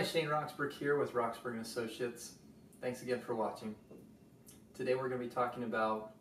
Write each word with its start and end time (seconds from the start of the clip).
Hi, 0.00 0.06
Shane 0.06 0.28
Roxburgh 0.28 0.72
here 0.72 0.96
with 0.96 1.12
Roxburgh 1.12 1.58
& 1.58 1.60
Associates. 1.60 2.36
Thanks 2.80 3.02
again 3.02 3.20
for 3.20 3.34
watching. 3.34 3.74
Today 4.74 4.94
we're 4.94 5.10
going 5.10 5.20
to 5.20 5.26
be 5.28 5.30
talking 5.30 5.64
about 5.64 6.12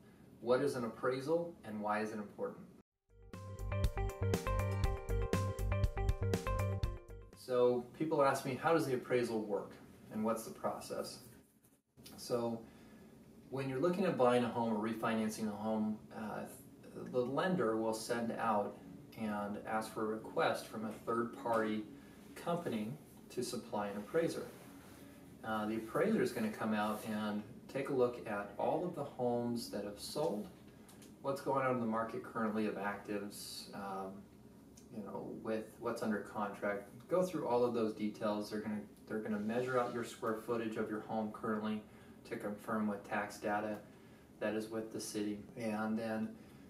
what 0.42 0.62
is 0.62 0.76
an 0.76 0.84
appraisal 0.84 1.56
and 1.64 1.80
why 1.80 2.02
is 2.02 2.12
it 2.12 2.18
important. 2.18 2.60
So 7.38 7.86
people 7.98 8.22
ask 8.22 8.46
me, 8.46 8.60
how 8.62 8.74
does 8.74 8.86
the 8.86 8.96
appraisal 8.96 9.40
work 9.40 9.72
and 10.12 10.26
what's 10.26 10.44
the 10.44 10.52
process? 10.52 11.20
So 12.18 12.60
when 13.50 13.70
you're 13.70 13.80
looking 13.80 14.04
at 14.04 14.18
buying 14.18 14.44
a 14.44 14.50
home 14.50 14.74
or 14.74 14.86
refinancing 14.86 15.48
a 15.48 15.56
home, 15.56 15.98
uh, 16.14 16.42
the 17.14 17.22
lender 17.22 17.78
will 17.78 17.94
send 17.94 18.34
out 18.34 18.76
and 19.18 19.58
ask 19.66 19.94
for 19.94 20.02
a 20.02 20.16
request 20.18 20.68
from 20.68 20.84
a 20.84 20.92
third 21.06 21.42
party 21.42 21.86
company 22.36 22.92
to 23.30 23.44
supply 23.44 23.88
an 23.88 23.98
appraiser. 23.98 24.44
Uh, 25.44 25.66
the 25.68 25.76
appraiser 25.76 26.22
is 26.22 26.32
going 26.32 26.50
to 26.50 26.58
come 26.58 26.74
out 26.74 27.04
and 27.08 27.42
take 27.72 27.90
a 27.90 27.94
look 27.94 28.28
at 28.28 28.54
all 28.58 28.86
of 28.86 28.96
the 28.96 29.04
homes 29.04 29.70
that 29.70 29.84
have 29.84 30.00
sold, 30.00 30.48
what's 31.22 31.42
going 31.42 31.66
on 31.66 31.76
in 31.76 31.80
the 31.80 31.86
market 31.86 32.24
currently 32.24 32.66
of 32.66 32.76
actives, 32.76 33.74
um, 33.76 34.12
you 34.96 35.04
know, 35.04 35.30
with 35.44 35.66
what's 35.80 36.02
under 36.02 36.20
contract. 36.20 36.90
Go 37.10 37.24
through 37.24 37.48
all 37.48 37.64
of 37.64 37.74
those 37.74 37.94
details. 37.94 38.50
They're 38.50 38.60
going 38.60 38.76
to 38.76 38.82
they're 39.08 39.20
going 39.20 39.34
to 39.34 39.40
measure 39.40 39.80
out 39.80 39.92
your 39.92 40.04
square 40.04 40.36
footage 40.36 40.78
of 40.78 40.88
your 40.88 41.00
home 41.00 41.32
currently 41.32 41.82
to 42.30 42.36
confirm 42.36 42.88
with 42.88 43.08
tax 43.10 43.38
data 43.38 43.78
that 44.40 44.54
is 44.54 44.70
with 44.70 44.94
the 44.94 45.02
city, 45.02 45.40
and 45.58 45.98
then 45.98 46.30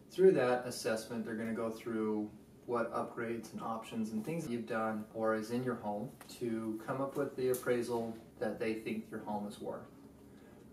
through 0.10 0.32
that 0.32 0.66
assessment, 0.66 1.26
they're 1.26 1.36
going 1.36 1.50
to 1.50 1.56
go 1.56 1.70
through 1.70 2.30
what 2.70 2.94
upgrades 2.94 3.52
and 3.52 3.62
options 3.64 4.12
and 4.12 4.24
things 4.24 4.48
you've 4.48 4.68
done 4.68 5.04
or 5.16 5.34
is 5.34 5.50
in 5.50 5.64
your 5.64 5.74
home 5.74 6.08
to 6.40 6.80
come 6.86 7.02
up 7.02 7.18
with 7.18 7.36
the 7.36 7.50
appraisal 7.50 8.16
that 8.38 8.60
they 8.60 8.76
think 8.76 9.06
your 9.10 9.22
home 9.22 9.48
is 9.48 9.60
worth. 9.60 9.88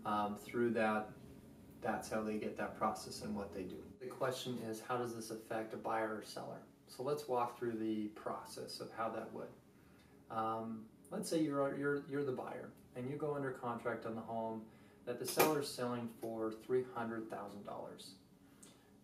Um, 0.05 0.37
through 0.45 0.69
that, 0.73 1.09
that's 1.81 2.07
how 2.07 2.21
they 2.21 2.35
get 2.35 2.55
that 2.55 2.77
process 2.77 3.23
and 3.23 3.35
what 3.35 3.51
they 3.51 3.63
do. 3.63 3.77
The 3.99 4.05
question 4.05 4.59
is, 4.69 4.79
how 4.87 4.97
does 4.97 5.15
this 5.15 5.31
affect 5.31 5.73
a 5.73 5.77
buyer 5.77 6.19
or 6.19 6.23
seller? 6.23 6.59
So 6.87 7.01
let's 7.01 7.27
walk 7.27 7.57
through 7.57 7.79
the 7.79 8.09
process 8.09 8.79
of 8.79 8.89
how 8.95 9.09
that 9.09 9.33
would. 9.33 9.49
Um, 10.29 10.83
let's 11.09 11.27
say 11.27 11.41
you're, 11.41 11.75
you're, 11.79 12.03
you're 12.11 12.23
the 12.23 12.31
buyer 12.31 12.69
and 12.95 13.09
you 13.09 13.15
go 13.15 13.33
under 13.33 13.49
contract 13.49 14.05
on 14.05 14.13
the 14.13 14.21
home 14.21 14.61
that 15.07 15.17
the 15.17 15.25
seller 15.25 15.61
is 15.61 15.67
selling 15.67 16.09
for 16.21 16.53
$300,000. 16.69 17.25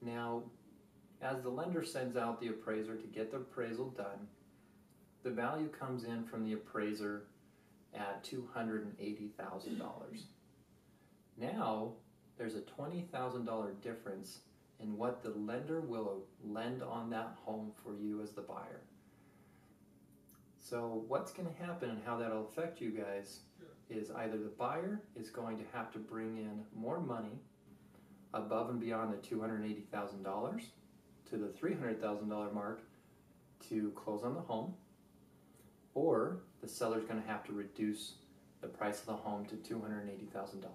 Now, 0.03 0.43
as 1.23 1.41
the 1.41 1.49
lender 1.49 1.83
sends 1.83 2.17
out 2.17 2.39
the 2.39 2.49
appraiser 2.49 2.95
to 2.95 3.07
get 3.07 3.31
the 3.31 3.37
appraisal 3.37 3.89
done, 3.89 4.27
the 5.23 5.29
value 5.29 5.69
comes 5.69 6.03
in 6.03 6.25
from 6.25 6.43
the 6.43 6.53
appraiser 6.53 7.23
at 7.95 8.23
$280,000. 8.23 9.79
Now, 11.37 11.93
there's 12.37 12.55
a 12.55 12.61
$20,000 12.61 13.81
difference 13.81 14.39
in 14.81 14.97
what 14.97 15.23
the 15.23 15.29
lender 15.29 15.81
will 15.81 16.23
lend 16.43 16.83
on 16.83 17.09
that 17.11 17.35
home 17.45 17.71
for 17.83 17.95
you 17.95 18.21
as 18.21 18.31
the 18.31 18.41
buyer. 18.41 18.81
So 20.59 21.03
what's 21.07 21.31
going 21.31 21.47
to 21.47 21.63
happen 21.63 21.89
and 21.89 22.01
how 22.05 22.17
that'll 22.17 22.45
affect 22.45 22.81
you 22.81 22.91
guys 22.91 23.41
is 23.89 24.11
either 24.11 24.37
the 24.37 24.51
buyer 24.57 25.01
is 25.15 25.29
going 25.29 25.57
to 25.57 25.63
have 25.73 25.91
to 25.93 25.99
bring 25.99 26.37
in 26.37 26.63
more 26.75 26.99
money 26.99 27.39
above 28.33 28.69
and 28.69 28.79
beyond 28.79 29.13
the 29.13 29.17
$280,000 29.17 30.63
to 31.29 31.37
the 31.37 31.47
$300,000 31.47 32.53
mark 32.53 32.81
to 33.69 33.91
close 33.91 34.23
on 34.23 34.33
the 34.33 34.41
home, 34.41 34.73
or 35.93 36.41
the 36.61 36.67
seller's 36.67 37.05
going 37.05 37.21
to 37.21 37.27
have 37.27 37.43
to 37.45 37.53
reduce 37.53 38.15
the 38.61 38.67
price 38.67 38.99
of 39.01 39.05
the 39.07 39.13
home 39.13 39.45
to 39.45 39.55
$280,000 39.55 40.65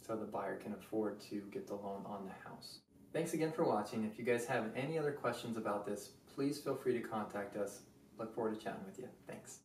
so 0.00 0.16
the 0.16 0.24
buyer 0.24 0.56
can 0.56 0.72
afford 0.72 1.20
to 1.20 1.42
get 1.52 1.66
the 1.66 1.74
loan 1.74 2.02
on 2.06 2.24
the 2.24 2.48
house. 2.48 2.78
Thanks 3.12 3.34
again 3.34 3.52
for 3.52 3.64
watching. 3.64 4.04
If 4.04 4.18
you 4.18 4.24
guys 4.24 4.46
have 4.46 4.70
any 4.74 4.98
other 4.98 5.12
questions 5.12 5.56
about 5.56 5.86
this, 5.86 6.10
please 6.34 6.58
feel 6.58 6.74
free 6.74 6.94
to 6.94 7.00
contact 7.00 7.56
us. 7.56 7.80
Look 8.18 8.34
forward 8.34 8.58
to 8.58 8.64
chatting 8.64 8.84
with 8.86 8.98
you. 8.98 9.08
Thanks. 9.26 9.60